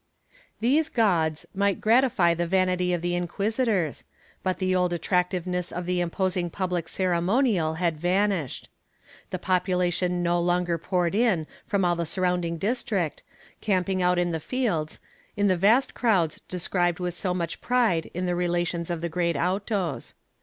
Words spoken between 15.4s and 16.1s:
the vast